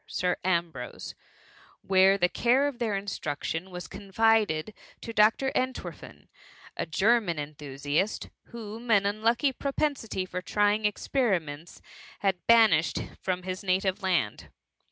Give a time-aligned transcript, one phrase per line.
[0.07, 1.13] Sir Ambrose,
[1.83, 5.51] where the care of their instruction was confided to Dr.
[5.53, 6.27] Ent« werfen,
[6.75, 11.83] a German enthusiast, whom an unlucky propensity for trying experiments
[12.21, 14.49] had banished from his native land.